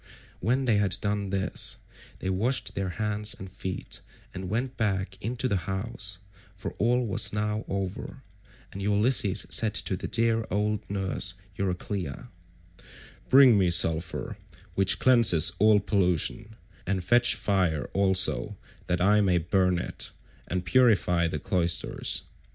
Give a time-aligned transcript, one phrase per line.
[0.39, 1.77] When they had done this
[2.17, 4.01] they washed their hands and feet
[4.33, 6.17] and went back into the house,
[6.55, 8.23] for all was now over;
[8.73, 12.29] and Ulysses said to the dear old nurse Euryclea,
[13.29, 14.37] "Bring me sulphur,
[14.73, 16.55] which cleanses all pollution,
[16.87, 18.57] and fetch fire also
[18.87, 20.09] that I may burn it,
[20.47, 22.23] and purify the cloisters.